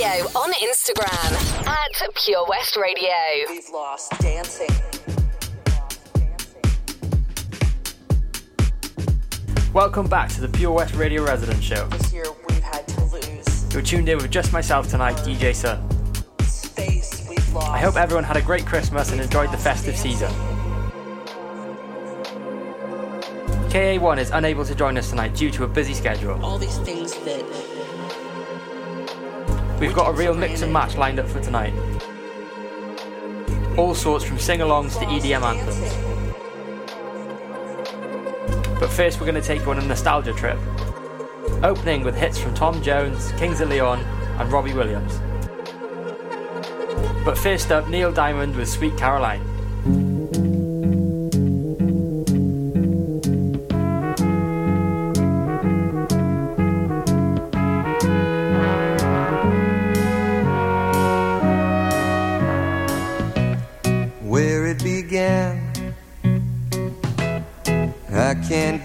[0.00, 3.10] Radio on Instagram at Pure West Radio.
[3.50, 4.70] We've lost dancing.
[9.74, 11.86] Welcome back to the Pure West Radio Resident Show.
[11.88, 15.78] This year we've had to lose You're tuned in with just myself tonight, Deejayson.
[16.44, 17.26] space.
[17.28, 17.68] We've lost.
[17.68, 20.32] I hope everyone had a great Christmas and enjoyed the festive season.
[23.68, 26.42] KA1 is unable to join us tonight due to a busy schedule.
[26.42, 27.44] all these things that
[29.80, 31.72] We've got a real mix and match lined up for tonight.
[33.78, 35.94] All sorts from sing alongs to EDM anthems.
[38.78, 40.58] But first, we're going to take you on a nostalgia trip.
[41.62, 44.00] Opening with hits from Tom Jones, Kings of Leon,
[44.38, 45.18] and Robbie Williams.
[47.24, 49.49] But first up, Neil Diamond with Sweet Caroline.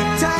[0.00, 0.39] Good times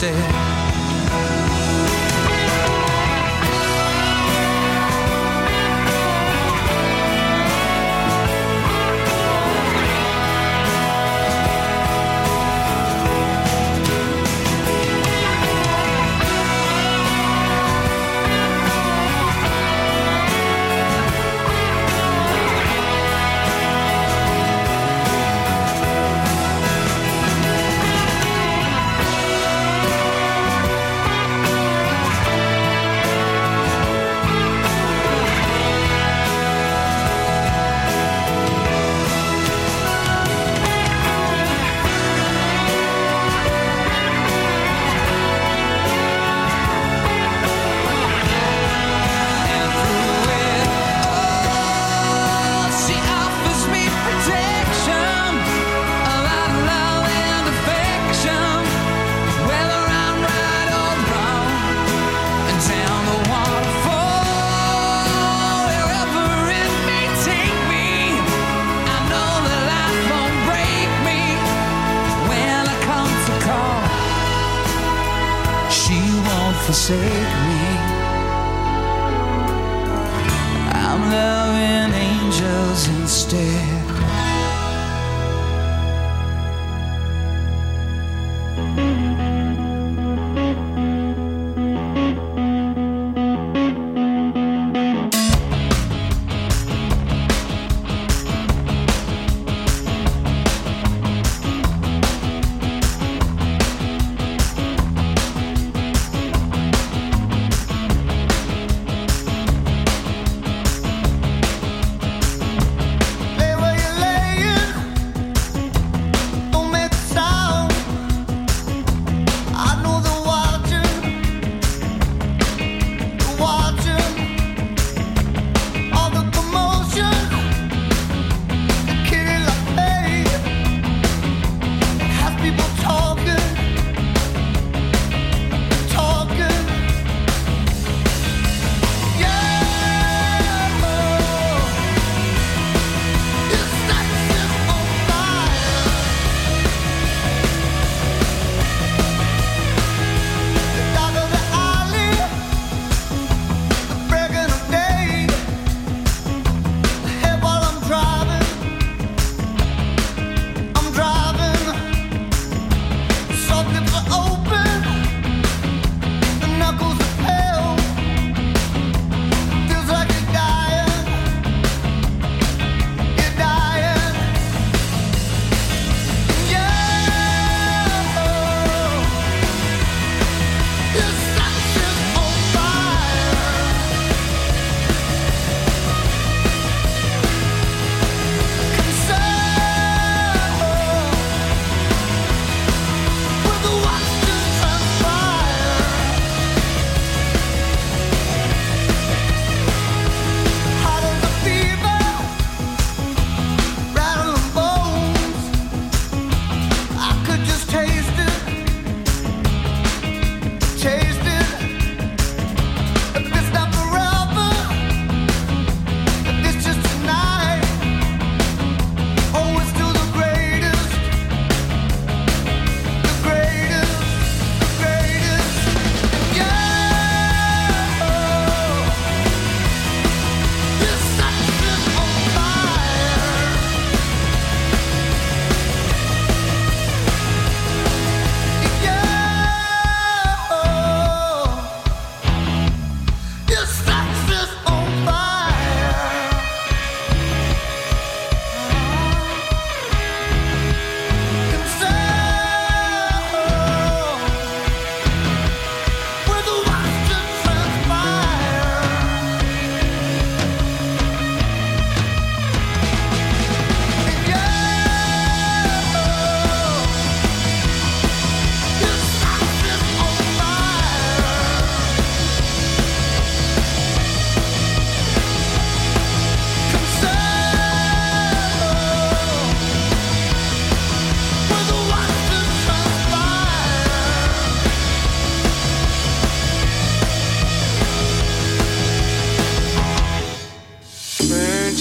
[0.00, 0.47] instead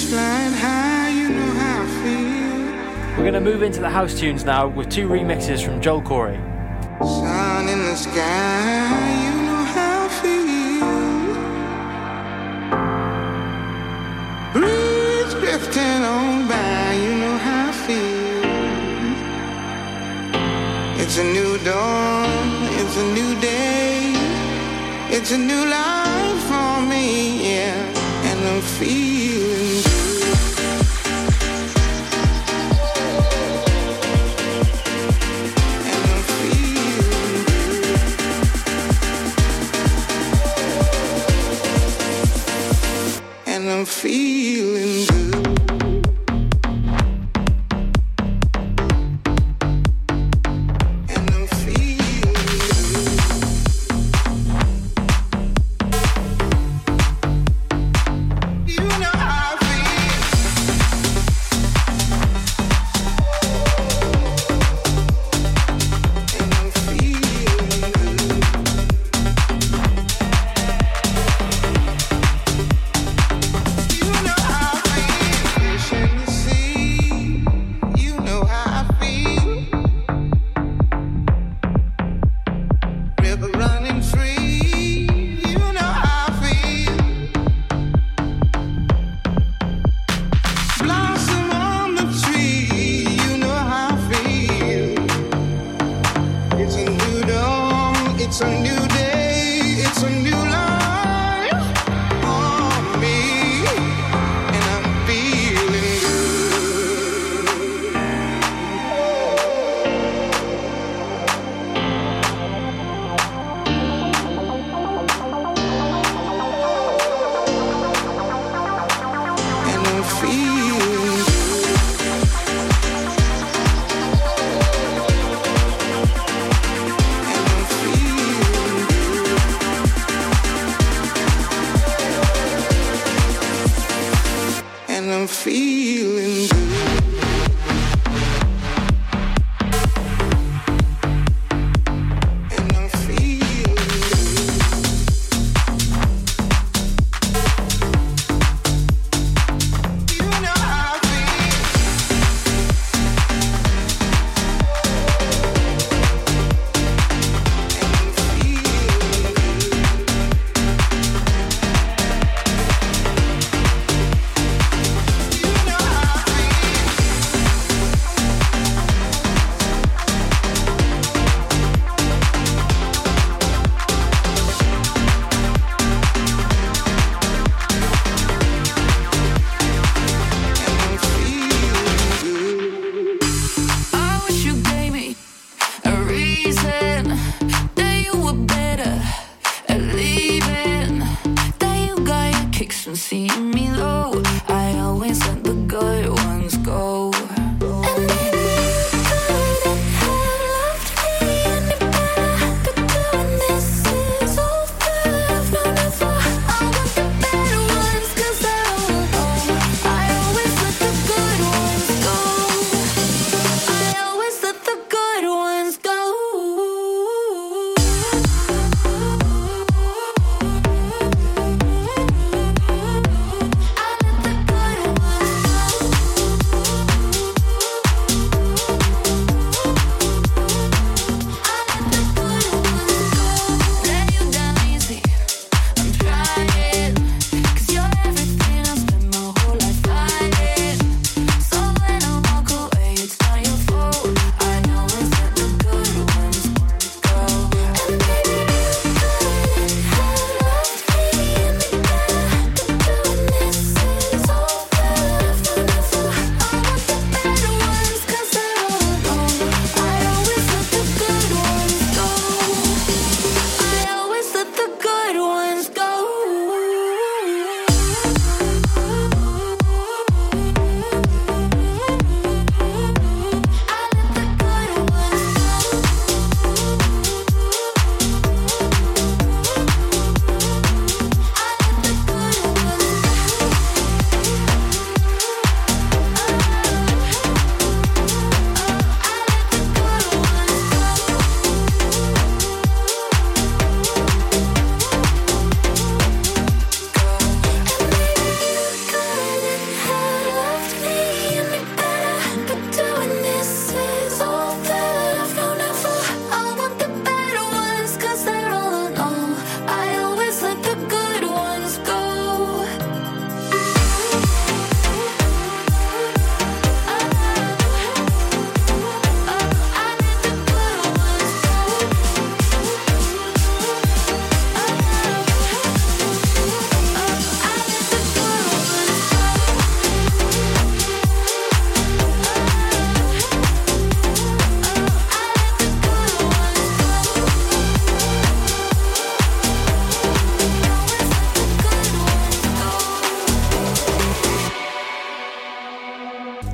[0.10, 0.24] We're
[3.18, 6.38] going to move into the house tunes now with two remixes from Joel Corry.
[7.02, 10.94] Sun in the sky, you know how I feel.
[14.54, 18.46] Breeze drifting on by, you know how I feel.
[21.02, 22.48] It's a new dawn,
[22.80, 24.14] it's a new day,
[25.10, 27.76] it's a new life for me, yeah,
[28.30, 29.27] and I'm feeling.
[43.86, 45.17] feeling good.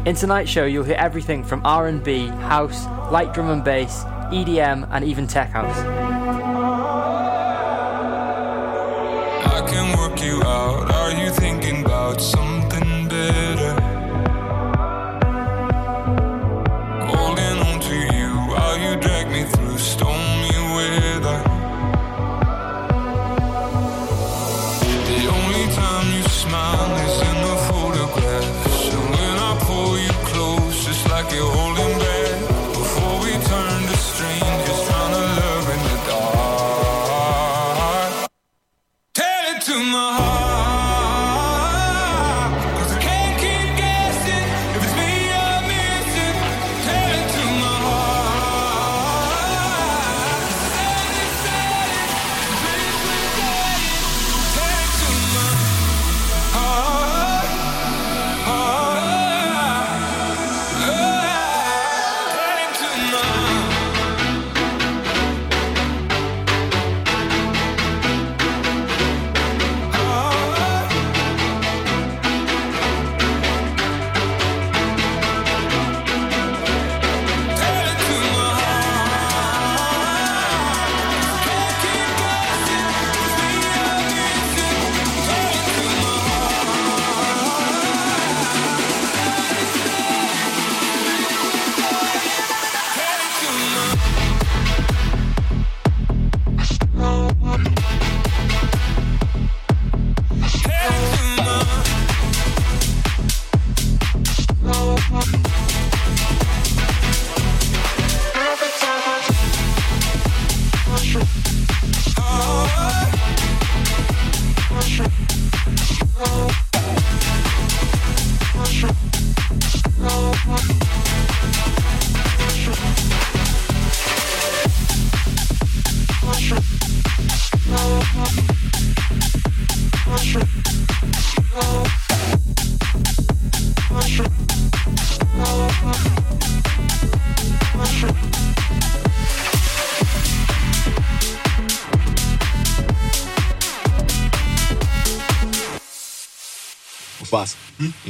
[0.06, 5.06] In tonight's show, you'll hear everything from R&B, house, light drum and bass, EDM, and
[5.06, 6.13] even tech house.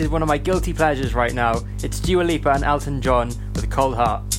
[0.00, 1.60] is one of my guilty pleasures right now.
[1.82, 4.29] It's Dua Lipa and Elton John with Cold Heart.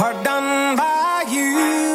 [0.00, 1.89] hard done by you.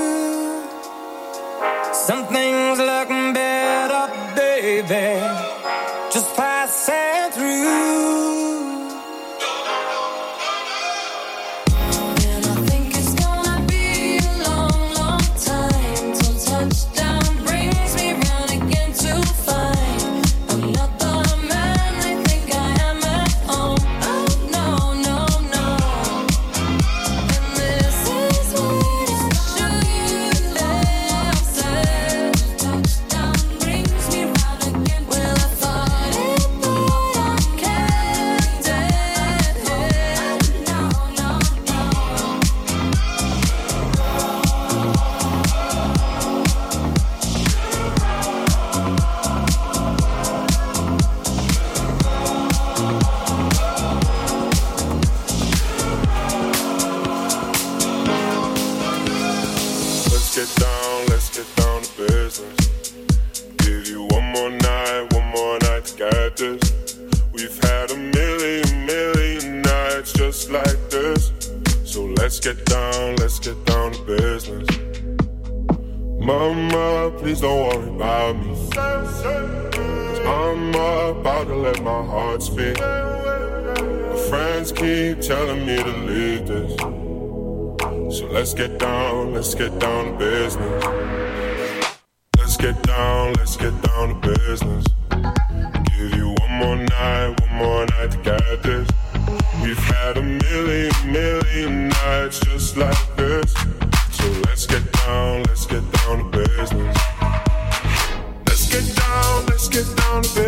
[110.23, 110.44] Down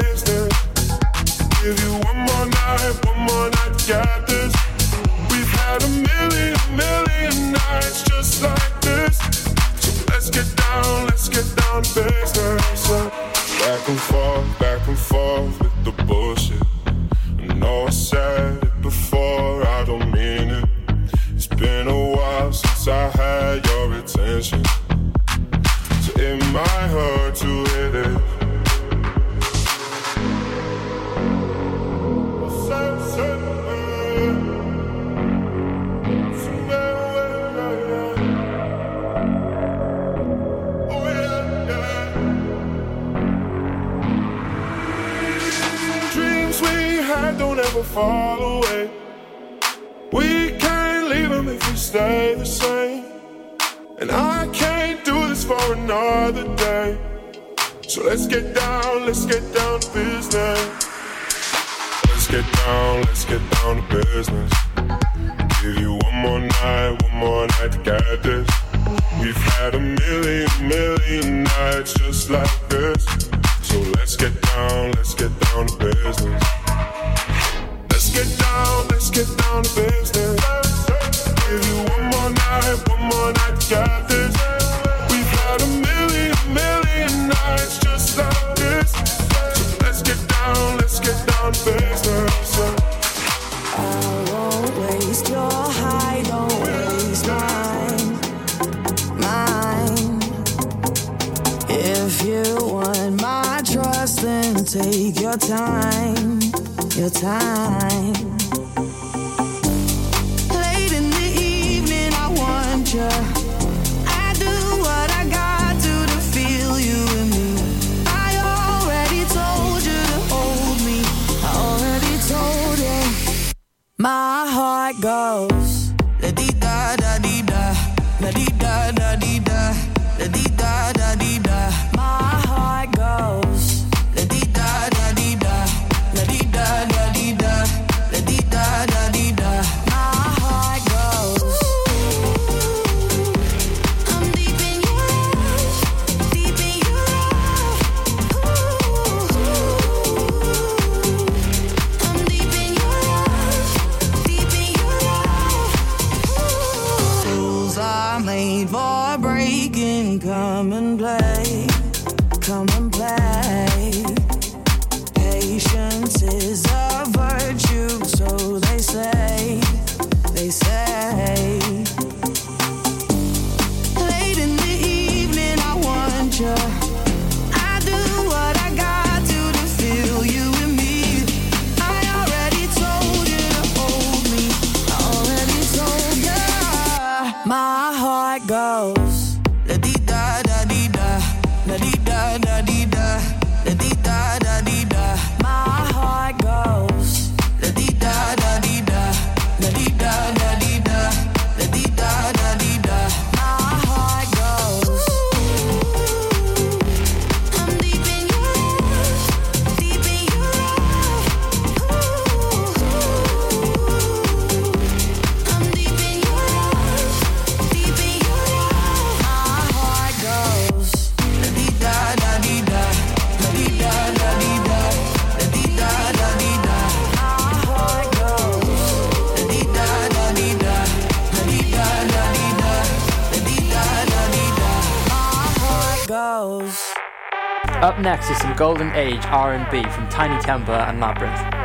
[237.87, 241.56] Up next is some golden age R&B from Tinie Tempah and Labrinth.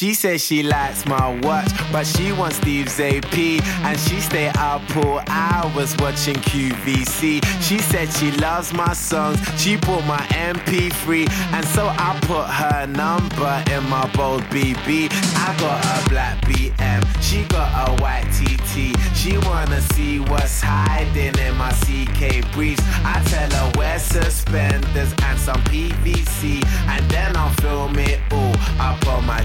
[0.00, 3.36] She says she likes my watch, but she wants Steve's AP.
[3.84, 7.44] And she stay up all hours watching QVC.
[7.60, 11.28] She said she loves my songs, she bought my MP3.
[11.52, 15.10] And so I put her number in my bold BB.
[15.36, 18.96] I got a black BM, she got a white TT.
[19.14, 22.82] She wanna see what's hiding in my CK briefs.
[23.04, 26.64] I tell her wear suspenders and some PVC.
[26.88, 29.44] And then I'll film it all up on my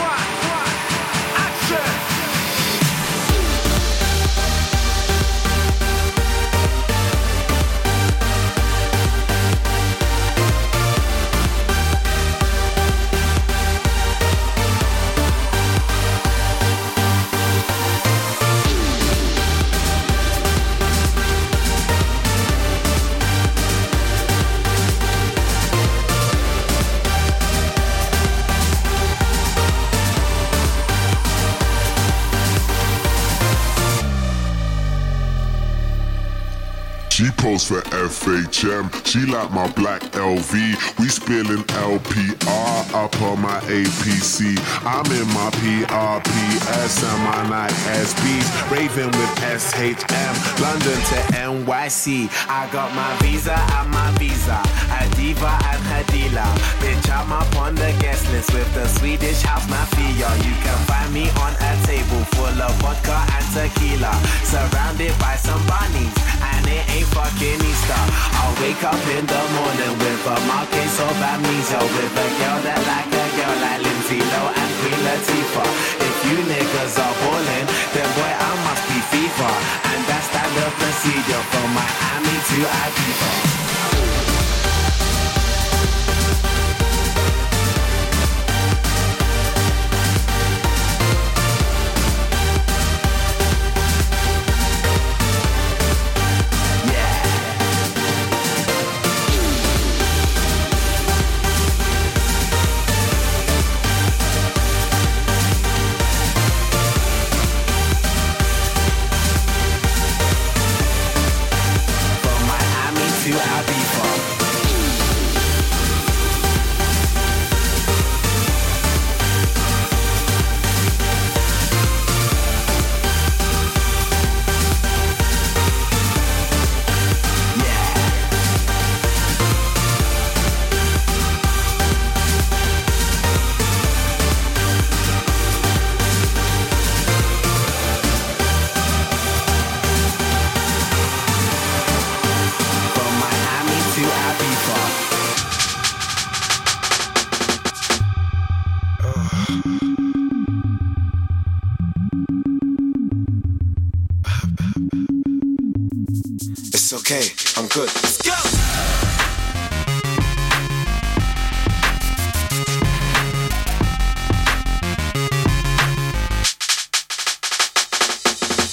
[37.21, 38.89] She posts for FHM.
[39.05, 40.53] She like my black LV.
[40.97, 44.57] We spilling LPR up on my APC.
[44.81, 48.71] I'm in my PRPS and my Nike SBs.
[48.71, 50.33] Raving with SHM.
[50.65, 52.27] London to NYC.
[52.49, 54.57] I got my visa and my visa.
[54.89, 56.51] A diva and dealer.
[56.81, 60.29] Bitch, I'm up on the guest list with the Swedish house mafia.
[60.41, 64.13] You can find me on a table full of vodka and tequila.
[64.43, 66.13] Surrounded by some bunnies.
[66.41, 68.03] And it ain't Easter.
[68.39, 71.79] I'll wake up in the morning with a mark case of amnesia.
[71.81, 75.69] With a girl that like a girl like Lindsay Lowe and Queen Latifah.
[76.07, 79.51] If you niggas are ballin', then boy, I must be FIFA.
[79.91, 84.30] And that's that the procedure from Miami to Ibiza.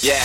[0.01, 0.23] Yeah,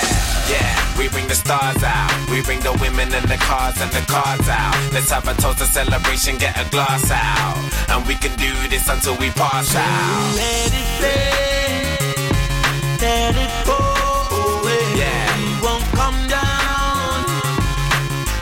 [0.49, 2.31] yeah, we bring the stars out.
[2.31, 4.77] We bring the women and the cars and the cards out.
[4.93, 7.59] Let's have a toast, a celebration, get a glass out.
[7.91, 10.37] And we can do this until we pass out.
[10.37, 11.99] Let it play,
[13.03, 13.75] let it go
[14.63, 14.79] away.
[14.95, 15.27] Yeah.
[15.43, 17.27] We won't come down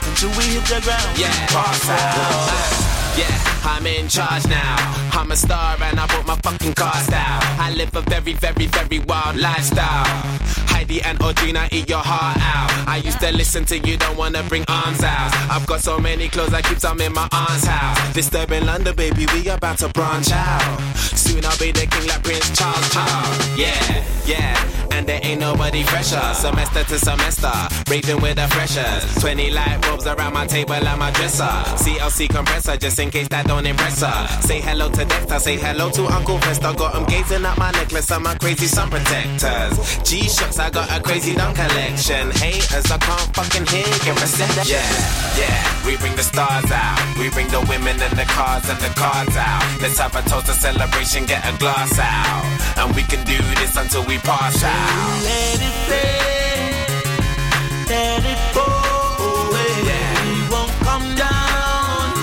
[0.05, 1.17] until we hit the ground.
[1.17, 3.17] Yeah, pass out.
[3.17, 4.75] Yeah, I'm in charge now.
[5.13, 7.43] I'm a star and I brought my fucking cars out.
[7.59, 10.05] I live a very, very, very wild lifestyle.
[10.67, 12.87] Heidi and Audrina eat your heart out.
[12.87, 15.31] I used to listen to you, don't wanna bring arms out.
[15.49, 18.13] I've got so many clothes, I keep some in my aunt's house.
[18.13, 20.79] Disturbing London, baby, we about to branch out.
[20.95, 23.57] Soon I'll be the king like Prince Charles, Charles.
[23.57, 24.82] Yeah, yeah.
[24.93, 26.21] And there ain't nobody fresher.
[26.33, 27.51] Semester to semester,
[27.89, 29.15] raving with the freshers.
[29.21, 31.53] 20 light bulbs around my table and my dresser.
[31.81, 34.27] CLC compressor, just in case that don't impress her.
[34.41, 36.73] Say hello to Dexter, say hello to Uncle Fester.
[36.73, 39.73] Got him gazing at my necklace and my crazy sun protectors.
[40.03, 42.31] G-Shocks, I got a crazy dumb collection.
[42.31, 44.13] Haters, I can't fucking hear you.
[44.13, 44.63] Reception.
[44.69, 47.01] Yeah, yeah, we bring the stars out.
[47.17, 49.63] We bring the women and the cars and the cards out.
[49.81, 52.45] Let's have a toast, a celebration, get a glass out.
[52.77, 54.82] And we can do this until we pass out.
[55.27, 56.63] Let it play,
[57.87, 58.65] let it go
[59.53, 62.13] We won't come down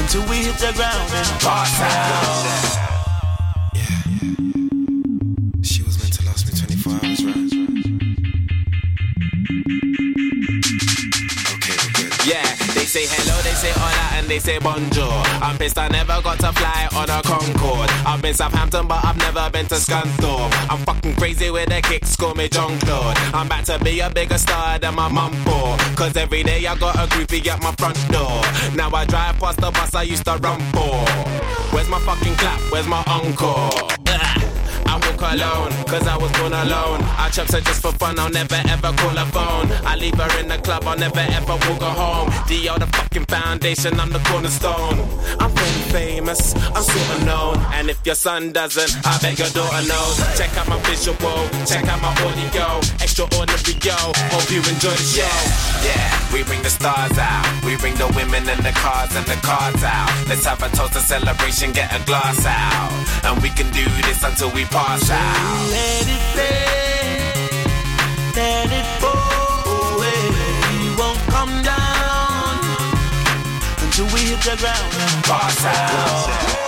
[0.00, 2.85] Until we hit the ground and pass out.
[12.96, 15.12] Say hello, they say hola, and they say bonjour.
[15.44, 17.90] I'm pissed I never got to fly on a Concorde.
[18.06, 20.50] I've been Southampton, but I've never been to Scunthorpe.
[20.70, 23.18] I'm fucking crazy with the kicks, call me Jean-Claude.
[23.34, 25.76] I'm about to be a bigger star than my mum for.
[25.94, 28.40] Cause every day I got a groupie at my front door.
[28.74, 31.04] Now I drive past the bus I used to run for.
[31.76, 32.58] Where's my fucking clap?
[32.72, 33.95] Where's my encore?
[35.20, 37.00] Walk cause I was born alone.
[37.16, 39.70] I chops her just for fun, I'll never ever call her phone.
[39.86, 42.28] I leave her in the club, I'll never ever walk her home.
[42.46, 42.78] D.O.
[42.78, 45.00] the fucking foundation, I'm the cornerstone.
[45.40, 45.52] I'm
[45.90, 47.56] famous, I'm sorta known.
[47.72, 50.16] And if your son doesn't, I bet your daughter knows.
[50.36, 51.16] Check out my visual,
[51.64, 52.78] check out my audio.
[53.00, 53.96] Extraordinary, yo.
[54.34, 55.36] Hope you enjoy the show.
[55.86, 57.46] Yeah, we bring the stars out.
[57.64, 60.10] We bring the women and the cars and the cards out.
[60.28, 62.92] Let's have a toast, a celebration, get a glass out.
[63.24, 65.70] And we can do this until we pass out.
[65.70, 66.26] Let it
[68.36, 70.22] let it fall away.
[70.80, 72.58] We won't come down
[73.82, 76.65] until we hit the ground and pass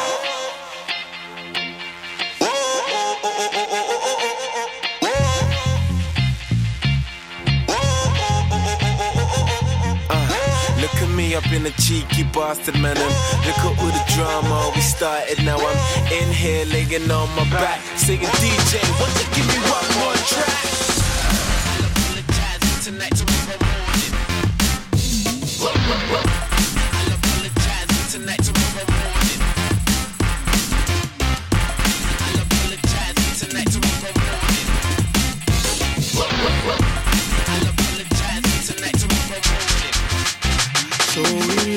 [11.34, 12.96] up in a cheeky bastard, man.
[12.96, 13.14] And
[13.46, 15.42] look at all the drama we started.
[15.44, 19.88] Now I'm in here laying on my back, saying, DJ, won't you give me one
[19.98, 20.68] more track?
[22.82, 24.12] Tonight tomorrow morning.
[25.58, 26.47] Whoa, whoa, whoa.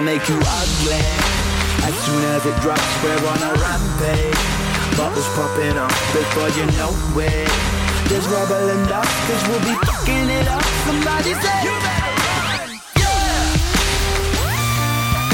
[0.00, 1.04] Cause I make you ugly.
[1.84, 4.32] As soon as it drops, we're on a rampage.
[4.96, 7.52] Bubbles popping up before you know it.
[8.08, 10.64] There's rubble and dust, cause we'll be fucking it up.
[10.88, 12.80] Somebody say, You better run!
[12.96, 13.60] Yeah!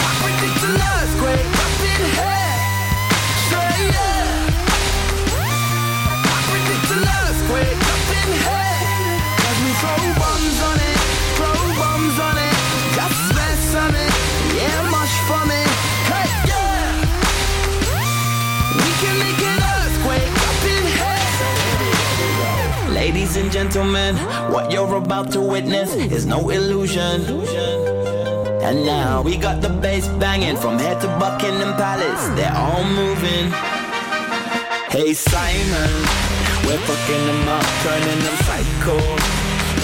[0.03, 2.59] I predict an earthquake up in here.
[3.47, 4.51] Say yeah!
[6.27, 7.76] I predict an earthquake
[23.37, 24.17] And gentlemen,
[24.51, 27.21] what you're about to witness is no illusion.
[28.65, 32.29] And now we got the bass banging from head to Buckingham Palace.
[32.35, 33.53] They're all moving.
[34.89, 35.93] Hey Simon,
[36.65, 38.97] we're fucking them up, turning them psycho.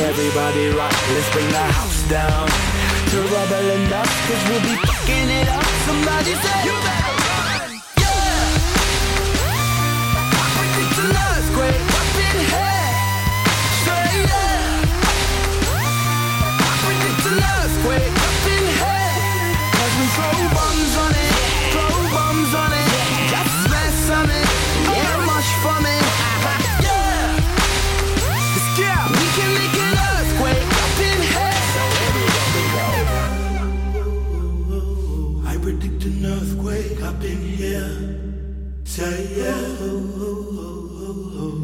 [0.00, 2.48] Everybody rock, let's bring the house down
[3.12, 5.64] to rubble and dust, cause we'll be fucking it up.
[5.84, 7.68] Somebody say, You better run!
[8.00, 8.56] Yeah!
[10.40, 11.91] I predict an earthquake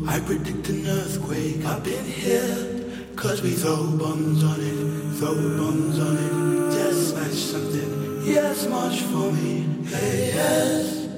[0.08, 3.14] I predict an earthquake up in here.
[3.14, 6.72] Cause we throw bombs on it, throw bombs on it.
[6.72, 9.68] Just smash something, yes, much for me.
[9.84, 11.08] Hey, yes.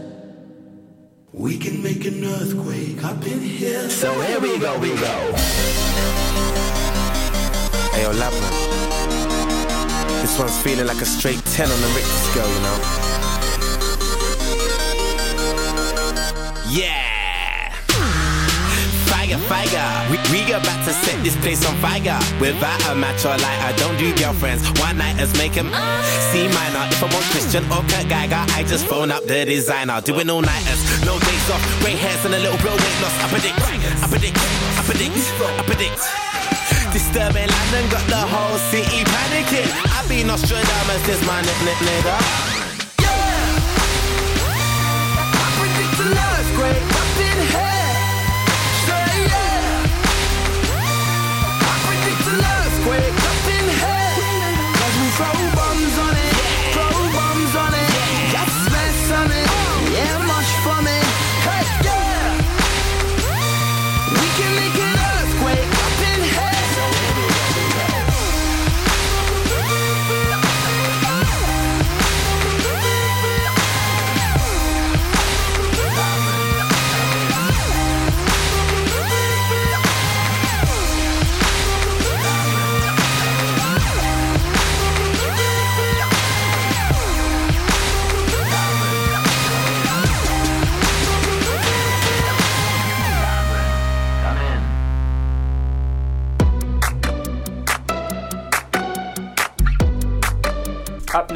[1.33, 3.89] We can make an earthquake up in here.
[3.89, 5.33] So here we go, we go.
[7.93, 8.53] Hey, yo, Labman.
[10.21, 13.10] This one's feeling like a straight 10 on the Richter scale, you know?
[16.71, 17.75] Yeah!
[19.11, 19.91] Fire, fire.
[20.07, 21.99] We, we about to set this place on fire.
[22.39, 24.63] Without a match or light, I don't do girlfriends.
[24.79, 25.67] One nighters make them
[26.31, 26.87] C minor.
[26.95, 30.01] If I want Christian or Kurt Geiger, I just phone up the designer.
[30.01, 31.59] Doing all nighters, no days off.
[31.83, 33.19] Grey hairs and a little bit weight loss.
[33.19, 35.99] I predict, I predict, I predict, I predict.
[36.95, 39.67] Disturbing London got the whole city panicking.
[39.91, 42.50] I be Nostradamus, this my nick, nick, nigga.
[46.63, 47.80] Earthquake up in here.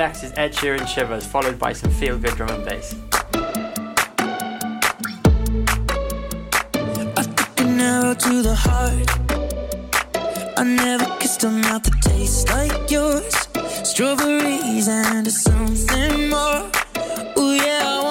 [0.08, 2.94] Next is Ed Sheeran Shivers, followed by some feel good drum and bass.
[7.56, 9.08] an arrow to the heart.
[10.58, 13.34] I never kissed a mouth that tastes like yours.
[13.88, 16.70] Strawberries and something more.
[17.38, 18.03] Ooh, yeah,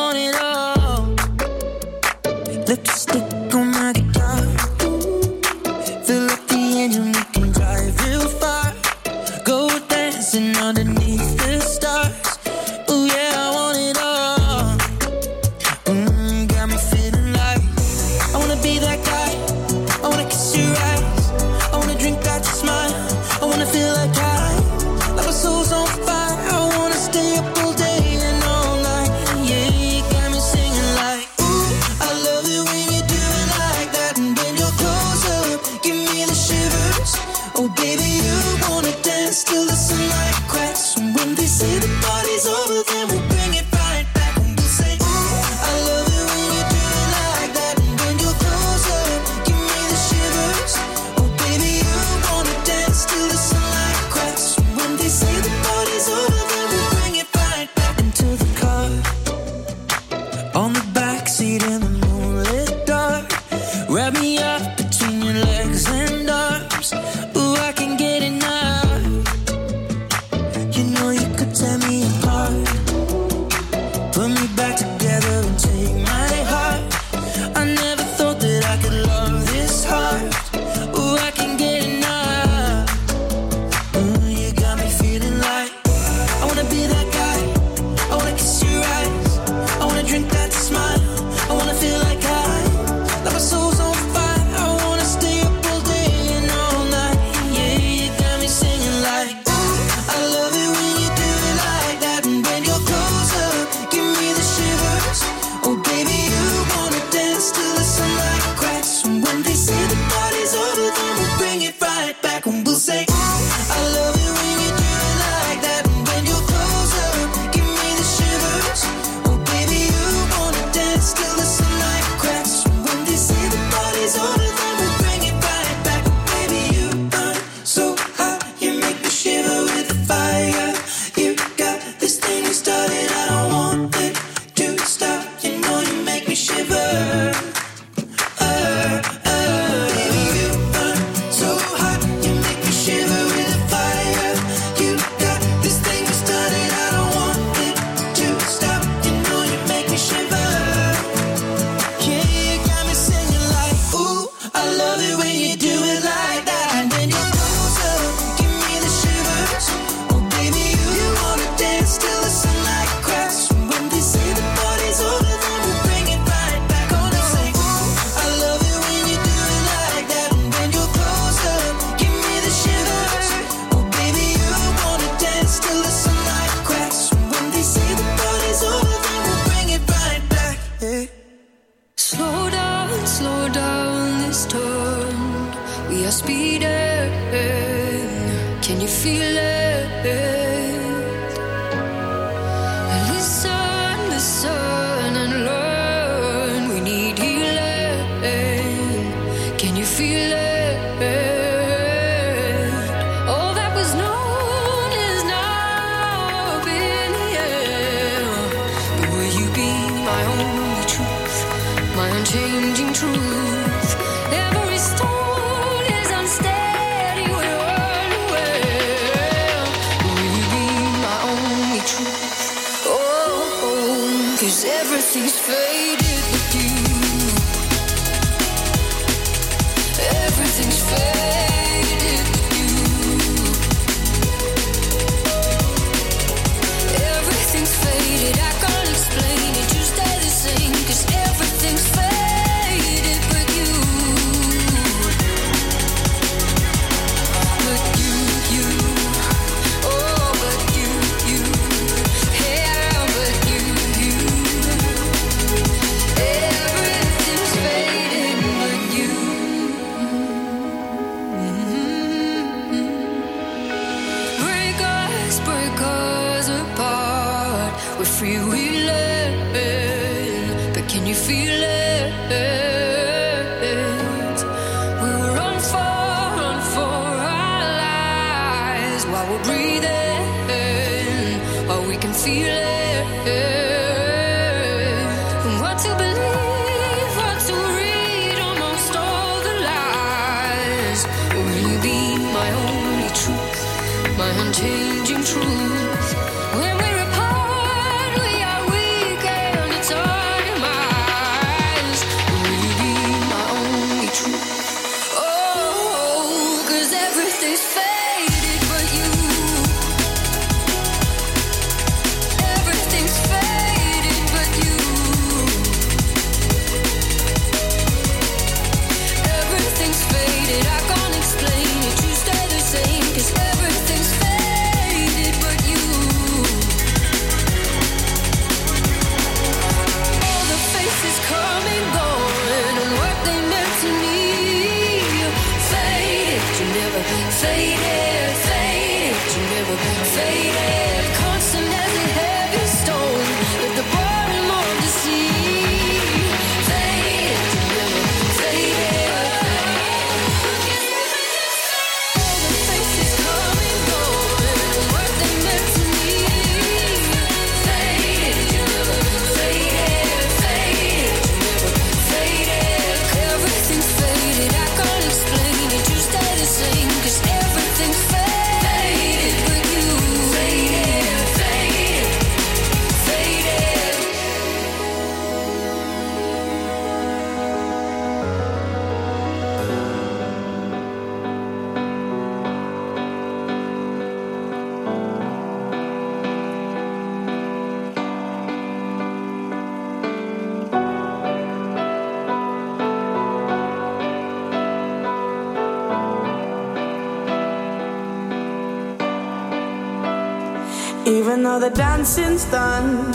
[401.63, 403.09] the dancing's done.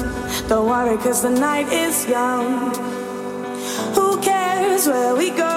[0.49, 2.75] Don't worry, cause the night is young.
[3.95, 5.48] Who cares where we go?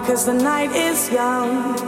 [0.00, 1.87] cause the night is young.